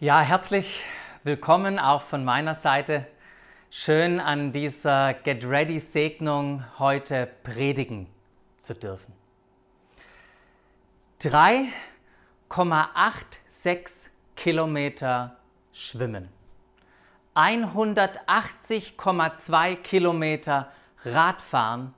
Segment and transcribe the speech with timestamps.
[0.00, 0.82] Ja, herzlich
[1.22, 3.06] willkommen auch von meiner Seite.
[3.70, 8.08] Schön an dieser Get Ready Segnung heute predigen
[8.58, 9.14] zu dürfen.
[11.20, 15.36] 3,86 Kilometer
[15.72, 16.28] schwimmen,
[17.36, 20.72] 180,2 Kilometer
[21.04, 21.94] Radfahren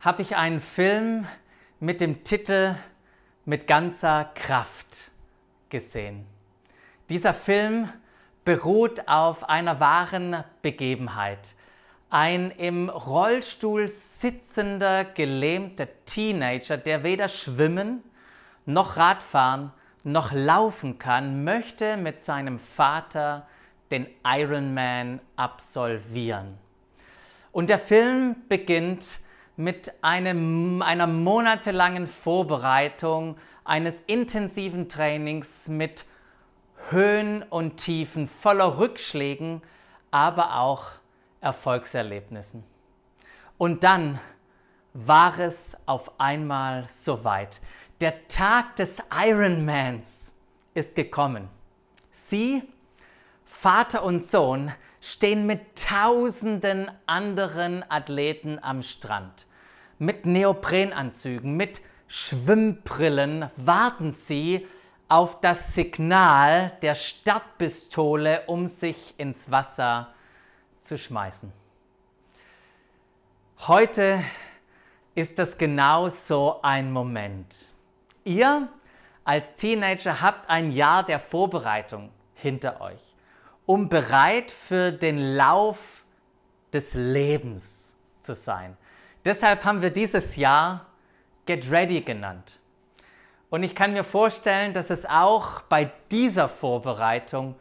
[0.00, 1.26] habe ich einen Film
[1.80, 2.74] mit dem Titel
[3.46, 5.10] Mit ganzer Kraft
[5.70, 6.26] gesehen.
[7.08, 7.88] Dieser Film
[8.44, 11.54] beruht auf einer wahren Begebenheit.
[12.10, 18.02] Ein im Rollstuhl sitzender, gelähmter Teenager, der weder schwimmen
[18.66, 19.72] noch Radfahren
[20.04, 23.46] noch laufen kann, möchte mit seinem Vater
[23.90, 26.58] den Ironman absolvieren.
[27.52, 29.20] Und der Film beginnt
[29.56, 36.04] mit einem, einer monatelangen Vorbereitung eines intensiven Trainings mit
[36.90, 39.62] Höhen und Tiefen, voller Rückschlägen,
[40.10, 40.86] aber auch
[41.40, 42.64] Erfolgserlebnissen.
[43.58, 44.20] Und dann
[44.92, 47.60] war es auf einmal soweit.
[48.00, 50.32] Der Tag des Ironmans
[50.74, 51.48] ist gekommen.
[52.10, 52.62] Sie,
[53.44, 59.46] Vater und Sohn, stehen mit tausenden anderen Athleten am Strand.
[59.98, 64.66] Mit Neoprenanzügen, mit Schwimmbrillen warten sie
[65.14, 70.12] auf das Signal der Startpistole, um sich ins Wasser
[70.80, 71.52] zu schmeißen.
[73.60, 74.24] Heute
[75.14, 77.68] ist das genau so ein Moment.
[78.24, 78.68] Ihr
[79.22, 83.14] als Teenager habt ein Jahr der Vorbereitung hinter euch,
[83.66, 86.04] um bereit für den Lauf
[86.72, 88.76] des Lebens zu sein.
[89.24, 90.86] Deshalb haben wir dieses Jahr
[91.46, 92.58] Get Ready genannt.
[93.54, 97.54] Und ich kann mir vorstellen, dass es auch bei dieser Vorbereitung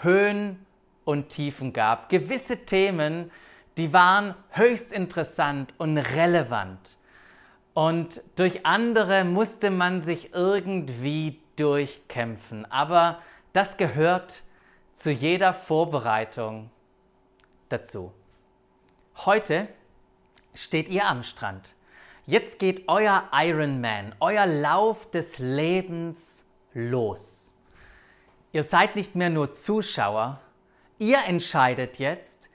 [0.00, 0.64] Höhen
[1.04, 2.08] und Tiefen gab.
[2.08, 3.30] Gewisse Themen,
[3.76, 6.96] die waren höchst interessant und relevant.
[7.74, 12.64] Und durch andere musste man sich irgendwie durchkämpfen.
[12.72, 13.20] Aber
[13.52, 14.42] das gehört
[14.94, 16.70] zu jeder Vorbereitung
[17.68, 18.10] dazu.
[19.26, 19.68] Heute
[20.54, 21.75] steht ihr am Strand.
[22.28, 26.44] Jetzt geht euer Ironman, euer Lauf des Lebens
[26.74, 27.54] los.
[28.50, 30.40] Ihr seid nicht mehr nur Zuschauer,
[30.98, 32.48] ihr entscheidet jetzt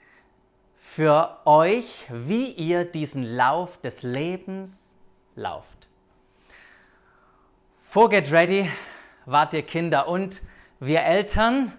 [0.76, 4.92] für euch, wie ihr diesen Lauf des Lebens
[5.36, 5.88] lauft.
[7.78, 8.70] Vor Get Ready
[9.24, 10.42] wart ihr Kinder und
[10.80, 11.72] wir Eltern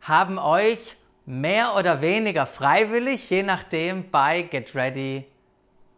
[0.00, 5.26] haben euch mehr oder weniger freiwillig, je nachdem, bei Get Ready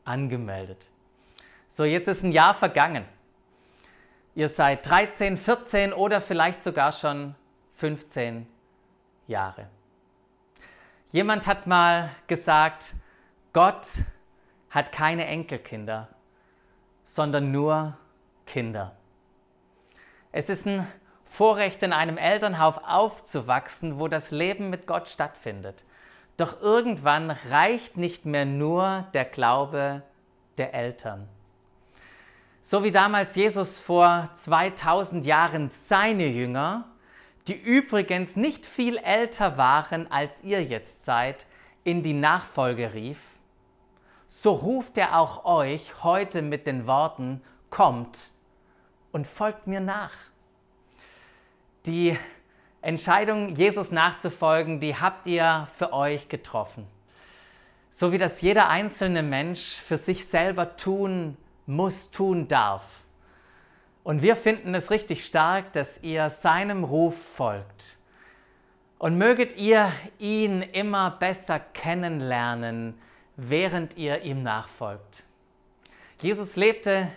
[0.04, 0.88] angemeldet.
[1.76, 3.04] So, jetzt ist ein Jahr vergangen.
[4.34, 7.34] Ihr seid 13, 14 oder vielleicht sogar schon
[7.74, 8.46] 15
[9.26, 9.68] Jahre.
[11.10, 12.94] Jemand hat mal gesagt,
[13.52, 13.88] Gott
[14.70, 16.08] hat keine Enkelkinder,
[17.04, 17.98] sondern nur
[18.46, 18.96] Kinder.
[20.32, 20.86] Es ist ein
[21.26, 25.84] Vorrecht, in einem Elternhaus aufzuwachsen, wo das Leben mit Gott stattfindet.
[26.38, 30.02] Doch irgendwann reicht nicht mehr nur der Glaube
[30.56, 31.28] der Eltern.
[32.68, 36.86] So wie damals Jesus vor 2000 Jahren seine Jünger,
[37.46, 41.46] die übrigens nicht viel älter waren als ihr jetzt seid,
[41.84, 43.20] in die Nachfolge rief,
[44.26, 47.40] so ruft er auch euch heute mit den Worten,
[47.70, 48.32] kommt
[49.12, 50.10] und folgt mir nach.
[51.86, 52.18] Die
[52.82, 56.84] Entscheidung, Jesus nachzufolgen, die habt ihr für euch getroffen.
[57.90, 62.82] So wie das jeder einzelne Mensch für sich selber tun muss, tun darf.
[64.04, 67.96] Und wir finden es richtig stark, dass ihr seinem Ruf folgt.
[68.98, 72.98] Und möget ihr ihn immer besser kennenlernen,
[73.36, 75.24] während ihr ihm nachfolgt.
[76.22, 77.08] Jesus lebte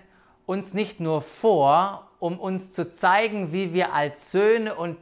[0.45, 4.97] uns nicht nur vor, um uns zu zeigen, wie wir als Söhne und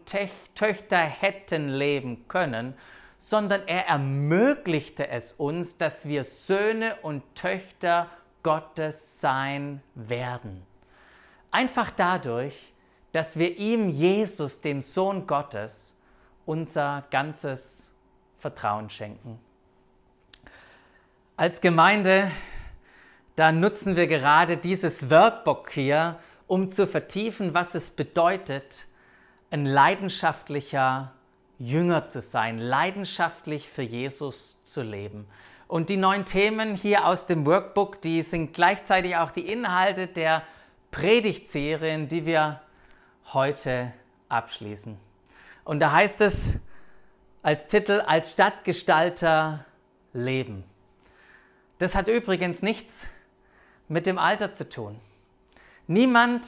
[0.55, 2.75] Töchter hätten leben können,
[3.17, 8.07] sondern er ermöglichte es uns, dass wir Söhne und Töchter
[8.47, 10.65] Gottes sein werden.
[11.51, 12.71] Einfach dadurch,
[13.11, 15.93] dass wir ihm, Jesus, dem Sohn Gottes,
[16.45, 17.91] unser ganzes
[18.39, 19.37] Vertrauen schenken.
[21.35, 22.31] Als Gemeinde,
[23.35, 26.17] da nutzen wir gerade dieses Workbook hier,
[26.47, 28.87] um zu vertiefen, was es bedeutet,
[29.51, 31.11] ein leidenschaftlicher
[31.59, 35.27] Jünger zu sein, leidenschaftlich für Jesus zu leben.
[35.67, 40.43] Und die neuen Themen hier aus dem Workbook, die sind gleichzeitig auch die Inhalte der
[40.91, 42.61] Predigtserien, die wir
[43.33, 43.91] heute
[44.29, 44.97] abschließen.
[45.65, 46.53] Und da heißt es
[47.41, 49.65] als Titel, als Stadtgestalter
[50.13, 50.63] leben.
[51.79, 53.05] Das hat übrigens nichts
[53.89, 54.99] mit dem Alter zu tun.
[55.85, 56.47] Niemand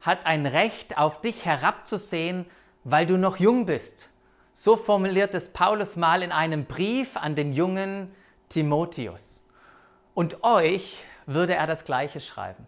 [0.00, 2.46] hat ein Recht, auf dich herabzusehen,
[2.84, 4.08] weil du noch jung bist.
[4.52, 8.14] So formuliert es Paulus mal in einem Brief an den jungen
[8.48, 9.40] Timotheus.
[10.14, 12.66] Und euch würde er das gleiche schreiben.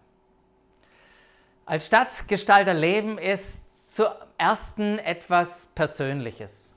[1.65, 4.07] Als Stadtgestalter leben ist zum
[4.37, 6.71] ersten etwas Persönliches.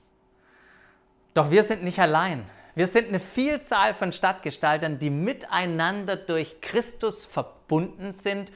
[1.33, 2.49] Doch wir sind nicht allein.
[2.75, 8.51] Wir sind eine Vielzahl von Stadtgestaltern, die miteinander durch Christus verbunden sind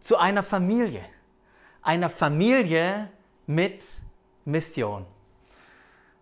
[0.00, 1.04] zu einer Familie.
[1.82, 3.08] Einer Familie
[3.46, 3.84] mit
[4.44, 5.06] Mission.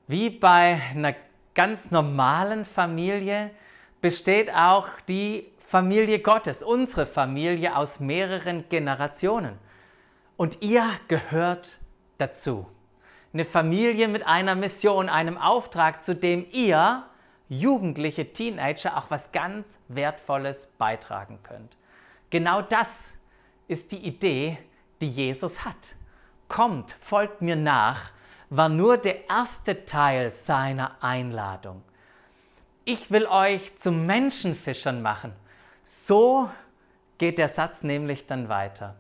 [0.06, 1.14] Wie bei einer
[1.54, 3.50] ganz normalen Familie
[4.00, 9.58] besteht auch die Familie Gottes, unsere Familie aus mehreren Generationen.
[10.36, 11.78] Und ihr gehört
[12.18, 12.66] dazu.
[13.32, 17.04] Eine Familie mit einer Mission, einem Auftrag, zu dem ihr,
[17.48, 21.76] jugendliche Teenager, auch was ganz Wertvolles beitragen könnt.
[22.30, 23.14] Genau das
[23.68, 24.58] ist die Idee,
[25.00, 25.96] die Jesus hat.
[26.48, 28.12] Kommt, folgt mir nach,
[28.50, 31.82] war nur der erste Teil seiner Einladung
[32.86, 35.32] ich will euch zu Menschenfischern machen.
[35.82, 36.48] So
[37.18, 38.94] geht der Satz nämlich dann weiter.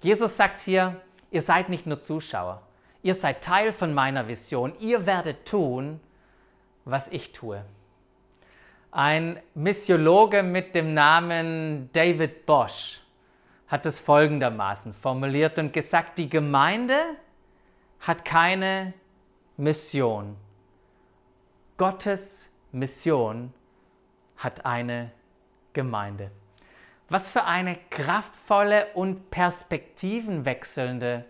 [0.00, 1.00] Jesus sagt hier,
[1.30, 2.62] ihr seid nicht nur Zuschauer,
[3.02, 6.00] ihr seid Teil von meiner Vision, ihr werdet tun,
[6.86, 7.62] was ich tue.
[8.90, 13.00] Ein Missiologe mit dem Namen David Bosch
[13.68, 16.98] hat es folgendermaßen formuliert und gesagt, die Gemeinde
[18.00, 18.94] hat keine
[19.58, 20.36] Mission.
[21.76, 23.52] Gottes Mission
[24.36, 25.10] hat eine
[25.72, 26.30] Gemeinde.
[27.08, 31.24] Was für eine kraftvolle und perspektivenwechselnde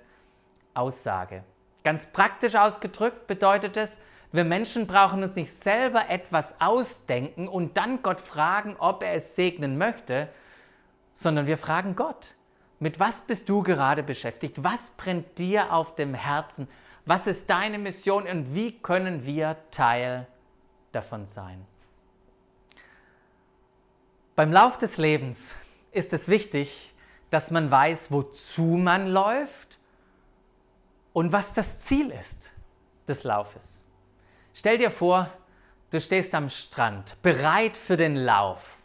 [0.74, 1.44] Aussage.
[1.82, 3.98] Ganz praktisch ausgedrückt bedeutet es,
[4.32, 9.34] wir Menschen brauchen uns nicht selber etwas ausdenken und dann Gott fragen, ob er es
[9.34, 10.28] segnen möchte,
[11.14, 12.34] sondern wir fragen Gott,
[12.78, 14.62] mit was bist du gerade beschäftigt?
[14.62, 16.68] Was brennt dir auf dem Herzen?
[17.06, 20.26] Was ist deine Mission und wie können wir Teil
[20.92, 21.66] davon sein.
[24.36, 25.54] Beim Lauf des Lebens
[25.92, 26.94] ist es wichtig,
[27.30, 29.78] dass man weiß, wozu man läuft
[31.12, 32.50] und was das Ziel ist
[33.06, 33.82] des Laufes.
[34.54, 35.30] Stell dir vor,
[35.90, 38.78] du stehst am Strand, bereit für den Lauf.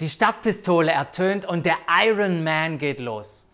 [0.00, 3.46] Die Stadtpistole ertönt und der Iron Man geht los.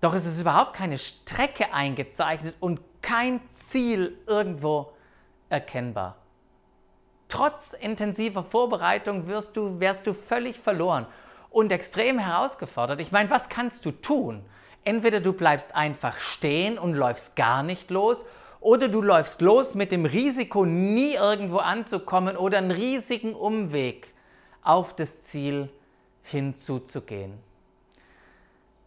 [0.00, 4.92] Doch es ist überhaupt keine Strecke eingezeichnet und kein Ziel irgendwo
[5.48, 6.16] erkennbar.
[7.28, 11.06] Trotz intensiver Vorbereitung wirst du, wärst du völlig verloren
[11.50, 13.00] und extrem herausgefordert.
[13.00, 14.44] Ich meine, was kannst du tun?
[14.84, 18.24] Entweder du bleibst einfach stehen und läufst gar nicht los
[18.60, 24.14] oder du läufst los mit dem Risiko, nie irgendwo anzukommen oder einen riesigen Umweg
[24.62, 25.68] auf das Ziel
[26.22, 27.38] hinzuzugehen.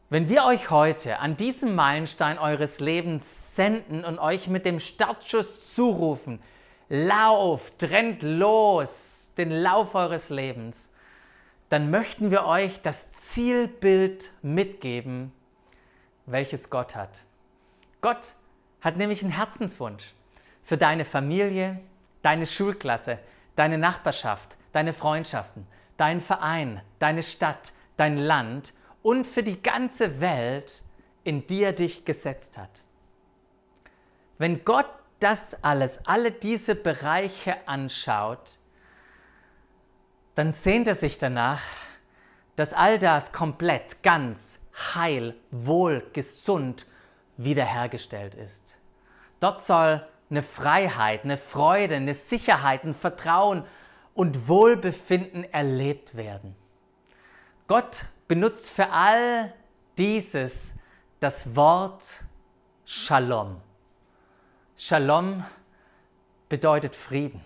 [0.09, 5.73] Wenn wir euch heute an diesem Meilenstein eures Lebens senden und euch mit dem Startschuss
[5.73, 6.41] zurufen,
[6.91, 10.89] lauft, rennt los, den Lauf eures Lebens,
[11.69, 15.31] dann möchten wir euch das Zielbild mitgeben,
[16.25, 17.23] welches Gott hat.
[18.01, 18.33] Gott
[18.81, 20.13] hat nämlich einen Herzenswunsch
[20.63, 21.79] für deine Familie,
[22.23, 23.19] deine Schulklasse,
[23.55, 30.83] deine Nachbarschaft, deine Freundschaften, deinen Verein, deine Stadt, dein Land und für die ganze Welt,
[31.23, 32.81] in die er dich gesetzt hat.
[34.37, 34.89] Wenn Gott
[35.21, 38.57] das alles, alle diese Bereiche anschaut,
[40.35, 41.61] dann sehnt er sich danach,
[42.55, 44.59] dass all das komplett, ganz,
[44.95, 46.85] heil, wohl, gesund
[47.37, 48.77] wiederhergestellt ist.
[49.39, 53.63] Dort soll eine Freiheit, eine Freude, eine Sicherheit, ein Vertrauen
[54.13, 56.55] und Wohlbefinden erlebt werden.
[57.67, 59.53] Gott benutzt für all
[59.97, 60.73] dieses
[61.19, 62.03] das Wort
[62.85, 63.61] Shalom.
[64.83, 65.45] Shalom
[66.49, 67.39] bedeutet Frieden.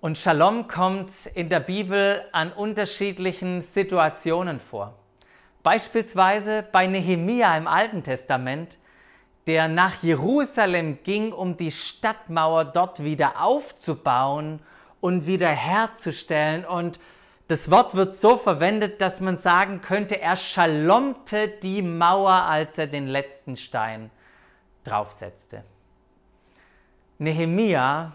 [0.00, 4.94] Und Shalom kommt in der Bibel an unterschiedlichen Situationen vor.
[5.62, 8.78] Beispielsweise bei Nehemia im Alten Testament,
[9.46, 14.62] der nach Jerusalem ging, um die Stadtmauer dort wieder aufzubauen
[15.02, 16.64] und wieder herzustellen.
[16.64, 16.98] Und
[17.48, 22.86] das Wort wird so verwendet, dass man sagen könnte, er schalomte die Mauer, als er
[22.86, 24.10] den letzten Stein
[24.84, 25.64] draufsetzte.
[27.18, 28.12] Nehemia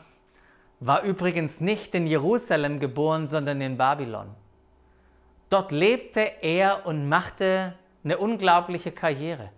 [0.79, 4.27] war übrigens nicht in Jerusalem geboren, sondern in Babylon.
[5.50, 9.50] Dort lebte er und machte eine unglaubliche Karriere.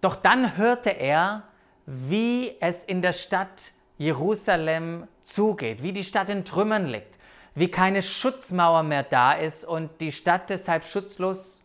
[0.00, 1.44] Doch dann hörte er,
[1.86, 7.18] wie es in der Stadt Jerusalem zugeht, wie die Stadt in Trümmern liegt,
[7.54, 11.64] wie keine Schutzmauer mehr da ist und die Stadt deshalb schutzlos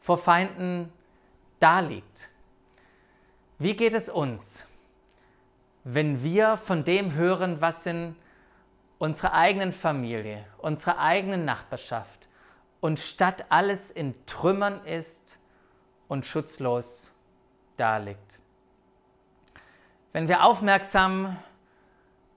[0.00, 0.92] vor Feinden
[1.58, 2.28] daliegt.
[3.58, 4.64] Wie geht es uns,
[5.84, 8.16] wenn wir von dem hören, was in
[8.98, 12.28] unserer eigenen Familie, unserer eigenen Nachbarschaft
[12.80, 15.38] und statt alles in Trümmern ist
[16.08, 17.10] und schutzlos
[17.76, 18.40] daliegt?
[20.12, 21.36] Wenn wir aufmerksam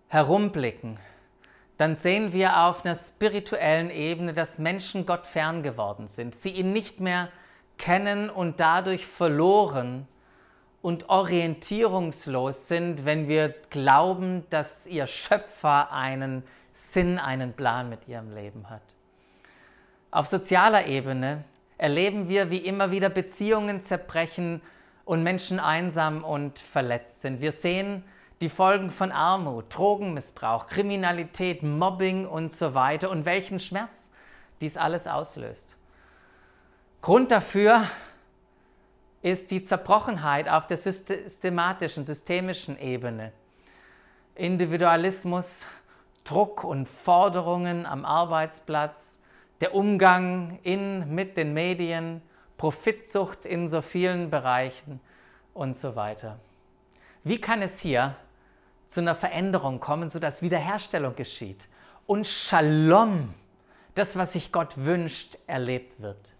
[0.08, 1.00] herumblicken,
[1.78, 6.72] dann sehen wir auf einer spirituellen Ebene, dass Menschen Gott fern geworden sind, sie ihn
[6.72, 7.30] nicht mehr
[7.78, 10.08] kennen und dadurch verloren
[10.84, 18.36] und orientierungslos sind, wenn wir glauben, dass ihr Schöpfer einen Sinn, einen Plan mit ihrem
[18.36, 18.82] Leben hat.
[20.12, 21.46] Auf sozialer Ebene
[21.78, 24.62] erleben wir, wie immer wieder Beziehungen zerbrechen
[25.06, 27.40] und Menschen einsam und verletzt sind.
[27.40, 28.04] Wir sehen,
[28.42, 34.12] die Folgen von Armut, Drogenmissbrauch, Kriminalität, Mobbing und so weiter und welchen Schmerz
[34.60, 35.78] dies alles auslöst.
[37.02, 37.86] Grund dafür
[39.24, 43.32] ist die Zerbrochenheit auf der systematischen, systemischen Ebene.
[44.36, 45.66] Individualismus,
[46.24, 49.20] Druck und Forderungen am Arbeitsplatz,
[49.62, 52.22] der Umgang in, mit den Medien,
[52.58, 55.00] Profitsucht in so vielen Bereichen
[55.54, 56.38] und so weiter.
[57.24, 58.16] Wie kann es hier
[58.88, 61.68] zu einer Veränderung kommen, sodass Wiederherstellung geschieht
[62.06, 63.34] und Shalom,
[63.96, 66.34] das, was sich Gott wünscht, erlebt wird.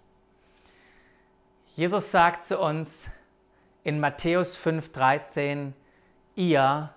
[1.76, 3.08] Jesus sagt zu uns
[3.84, 5.74] in Matthäus 5:13,
[6.36, 6.94] ihr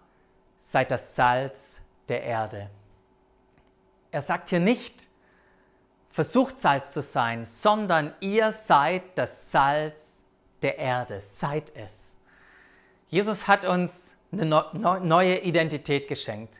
[0.58, 2.68] seid das Salz der Erde.
[4.10, 5.08] Er sagt hier nicht,
[6.10, 10.22] versucht Salz zu sein, sondern ihr seid das Salz
[10.60, 12.14] der Erde, seid es.
[13.08, 16.54] Jesus hat uns eine neue Identität geschenkt,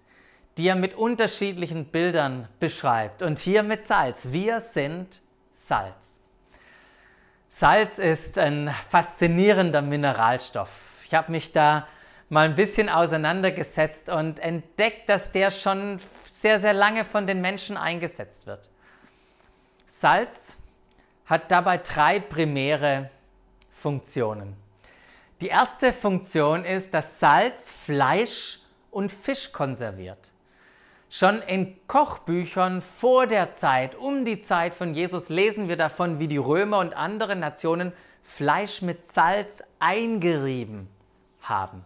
[0.56, 3.20] die er mit unterschiedlichen Bildern beschreibt.
[3.20, 4.28] Und hier mit Salz.
[4.30, 5.20] Wir sind
[5.52, 6.15] Salz.
[7.58, 10.68] Salz ist ein faszinierender Mineralstoff.
[11.06, 11.88] Ich habe mich da
[12.28, 17.78] mal ein bisschen auseinandergesetzt und entdeckt, dass der schon sehr, sehr lange von den Menschen
[17.78, 18.68] eingesetzt wird.
[19.86, 20.54] Salz
[21.24, 23.08] hat dabei drei primäre
[23.80, 24.54] Funktionen.
[25.40, 28.58] Die erste Funktion ist, dass Salz Fleisch
[28.90, 30.30] und Fisch konserviert.
[31.08, 36.28] Schon in Kochbüchern vor der Zeit, um die Zeit von Jesus, lesen wir davon, wie
[36.28, 40.88] die Römer und andere Nationen Fleisch mit Salz eingerieben
[41.42, 41.84] haben.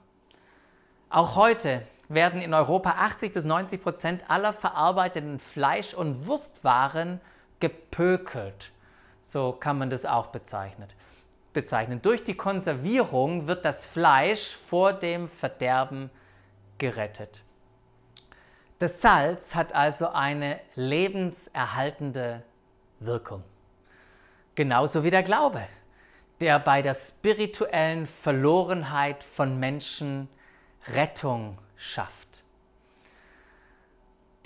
[1.11, 7.21] Auch heute werden in Europa 80 bis 90 Prozent aller verarbeiteten Fleisch- und Wurstwaren
[7.61, 8.73] gepökelt.
[9.23, 10.89] So kann man das auch bezeichnen
[11.53, 12.01] bezeichnen.
[12.03, 16.11] Durch die Konservierung wird das Fleisch vor dem Verderben
[16.79, 17.43] gerettet.
[18.81, 22.43] Das Salz hat also eine lebenserhaltende
[22.99, 23.45] Wirkung.
[24.55, 25.61] Genauso wie der Glaube,
[26.41, 30.31] der bei der spirituellen Verlorenheit von Menschen
[30.95, 32.43] Rettung schafft.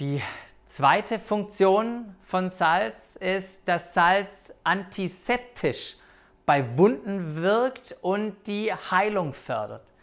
[0.00, 0.20] Die
[0.66, 5.96] zweite Funktion von Salz ist, dass Salz antiseptisch
[6.44, 9.93] bei Wunden wirkt und die Heilung fördert.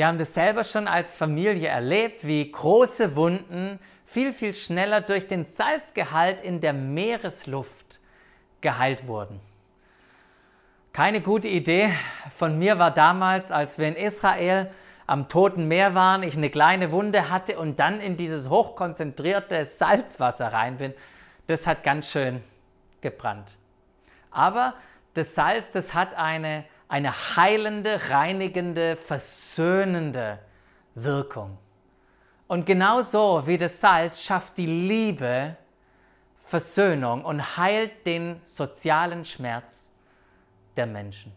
[0.00, 5.28] Wir haben das selber schon als Familie erlebt, wie große Wunden viel, viel schneller durch
[5.28, 8.00] den Salzgehalt in der Meeresluft
[8.62, 9.40] geheilt wurden.
[10.94, 11.90] Keine gute Idee
[12.34, 14.70] von mir war damals, als wir in Israel
[15.06, 20.50] am Toten Meer waren, ich eine kleine Wunde hatte und dann in dieses hochkonzentrierte Salzwasser
[20.50, 20.94] rein bin.
[21.46, 22.40] Das hat ganz schön
[23.02, 23.54] gebrannt.
[24.30, 24.76] Aber
[25.12, 30.40] das Salz, das hat eine, eine heilende, reinigende, versöhnende
[30.96, 31.56] Wirkung.
[32.48, 35.56] Und genauso wie das Salz schafft die Liebe
[36.42, 39.92] Versöhnung und heilt den sozialen Schmerz
[40.76, 41.32] der Menschen.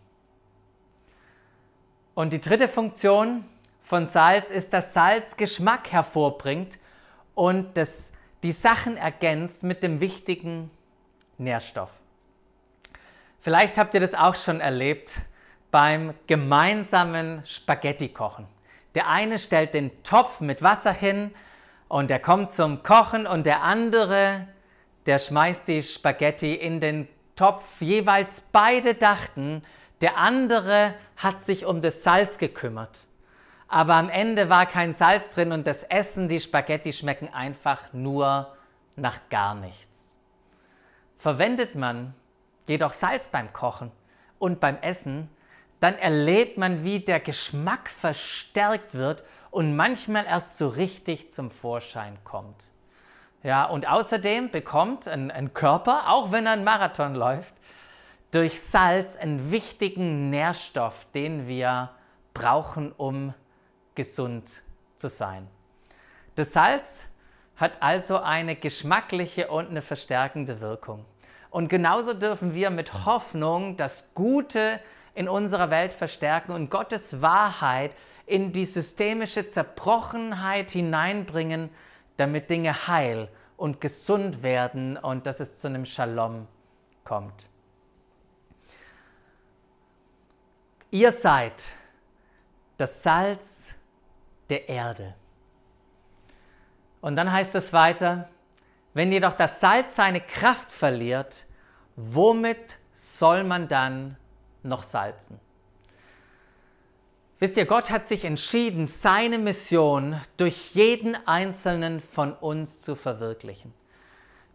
[2.16, 3.46] Und die dritte Funktion
[3.84, 6.80] von Salz ist, dass Salz Geschmack hervorbringt
[7.36, 10.72] und das, die Sachen ergänzt mit dem wichtigen
[11.38, 11.92] Nährstoff.
[13.40, 15.22] Vielleicht habt ihr das auch schon erlebt,
[15.74, 18.46] beim gemeinsamen Spaghetti kochen.
[18.94, 21.34] Der eine stellt den Topf mit Wasser hin
[21.88, 24.48] und der kommt zum Kochen und der andere,
[25.08, 27.82] der schmeißt die Spaghetti in den Topf.
[27.82, 29.64] Jeweils beide dachten,
[30.02, 33.08] der andere hat sich um das Salz gekümmert.
[33.68, 38.56] Aber am Ende war kein Salz drin und das Essen, die Spaghetti schmecken einfach nur
[38.96, 40.14] nach gar nichts.
[41.18, 42.14] Verwendet man
[42.68, 43.92] jedoch Salz beim Kochen
[44.38, 45.32] und beim Essen,
[45.84, 52.18] dann erlebt man, wie der Geschmack verstärkt wird und manchmal erst so richtig zum Vorschein
[52.24, 52.70] kommt.
[53.44, 57.54] Ja, und außerdem bekommt ein, ein Körper, auch wenn er einen Marathon läuft,
[58.32, 61.90] durch Salz einen wichtigen Nährstoff, den wir
[62.34, 63.34] brauchen, um
[63.94, 64.62] gesund
[64.96, 65.50] zu sein.
[66.36, 66.86] Das Salz
[67.58, 71.04] hat also eine geschmackliche und eine verstärkende Wirkung.
[71.50, 74.80] Und genauso dürfen wir mit Hoffnung das Gute
[75.16, 81.70] in unserer Welt verstärken und Gottes Wahrheit in die systemische Zerbrochenheit hineinbringen,
[82.18, 86.48] damit Dinge heil und gesund werden und dass es zu einem Shalom
[87.04, 87.48] kommt.
[90.90, 91.70] Ihr seid
[92.78, 93.74] das Salz
[94.50, 95.16] der Erde.
[97.02, 98.30] Und dann heißt es weiter,
[98.94, 101.46] wenn jedoch das Salz seine Kraft verliert,
[101.96, 104.18] womit soll man dann
[104.64, 105.40] noch salzen?
[107.40, 113.74] Wisst ihr, Gott hat sich entschieden, seine Mission durch jeden einzelnen von uns zu verwirklichen.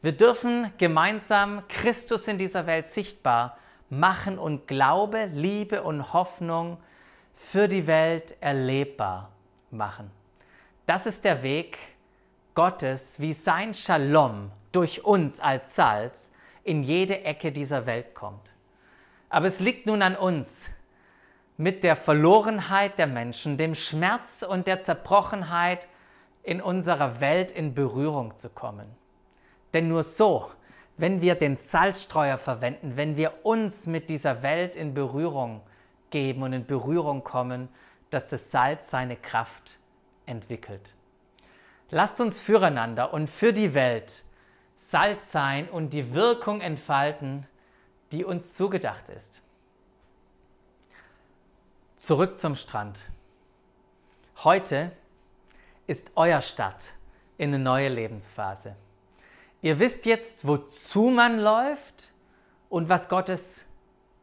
[0.00, 3.58] Wir dürfen gemeinsam Christus in dieser Welt sichtbar
[3.90, 6.78] machen und Glaube, Liebe und Hoffnung
[7.34, 9.32] für die Welt erlebbar
[9.70, 10.10] machen.
[10.86, 11.78] Das ist der Weg,
[12.54, 16.32] Gottes, wie sein Shalom durch uns als Salz
[16.64, 18.52] in jede Ecke dieser Welt kommt.
[19.28, 20.68] Aber es liegt nun an uns,
[21.56, 25.88] mit der Verlorenheit der Menschen, dem Schmerz und der Zerbrochenheit
[26.42, 28.86] in unserer Welt in Berührung zu kommen.
[29.74, 30.50] Denn nur so,
[30.96, 35.62] wenn wir den Salzstreuer verwenden, wenn wir uns mit dieser Welt in Berührung
[36.10, 37.68] geben und in Berührung kommen,
[38.10, 39.78] dass das Salz seine Kraft
[40.26, 40.94] entwickelt.
[41.90, 44.24] Lasst uns füreinander und für die Welt
[44.76, 47.46] Salz sein und die Wirkung entfalten,
[48.12, 49.42] die uns zugedacht ist.
[51.96, 53.04] Zurück zum Strand.
[54.44, 54.92] Heute
[55.86, 56.84] ist euer Start
[57.38, 58.76] in eine neue Lebensphase.
[59.62, 62.12] Ihr wisst jetzt, wozu man läuft
[62.68, 63.64] und was Gottes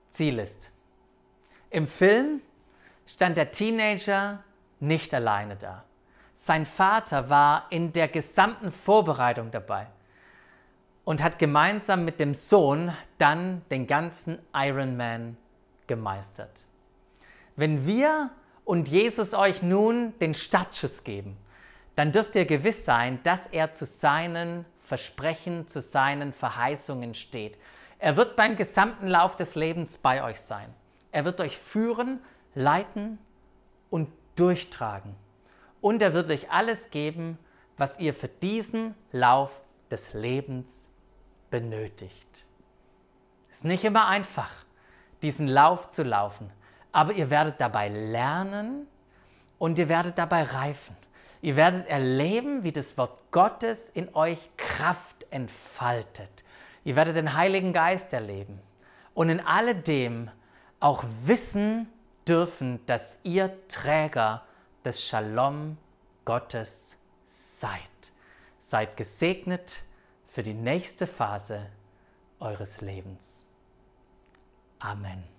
[0.09, 0.71] Ziel ist.
[1.69, 2.41] Im Film
[3.05, 4.43] stand der Teenager
[4.79, 5.83] nicht alleine da.
[6.33, 9.87] Sein Vater war in der gesamten Vorbereitung dabei
[11.05, 15.37] und hat gemeinsam mit dem Sohn dann den ganzen Ironman
[15.87, 16.65] gemeistert.
[17.55, 18.31] Wenn wir
[18.65, 21.37] und Jesus euch nun den Startschuss geben,
[21.95, 27.57] dann dürft ihr gewiss sein, dass er zu seinen Versprechen, zu seinen Verheißungen steht.
[27.99, 30.73] Er wird beim gesamten Lauf des Lebens bei euch sein.
[31.11, 32.19] Er wird euch führen,
[32.55, 33.19] leiten
[33.89, 35.15] und durchtragen
[35.79, 37.37] und er wird euch alles geben,
[37.77, 40.84] was ihr für diesen Lauf des Lebens
[41.55, 42.45] benötigt.
[43.49, 44.65] Es ist nicht immer einfach,
[45.21, 46.51] diesen Lauf zu laufen,
[46.91, 48.87] aber ihr werdet dabei lernen
[49.57, 50.97] und ihr werdet dabei reifen.
[51.41, 56.43] Ihr werdet erleben, wie das Wort Gottes in euch Kraft entfaltet.
[56.83, 58.59] Ihr werdet den Heiligen Geist erleben
[59.13, 60.29] und in alledem
[60.81, 61.87] auch wissen
[62.27, 64.43] dürfen, dass ihr Träger
[64.83, 65.77] des Shalom
[66.25, 67.79] Gottes seid.
[68.59, 69.83] Seid gesegnet
[70.35, 71.67] für die nächste Phase
[72.41, 73.45] eures Lebens.
[74.79, 75.34] Amen.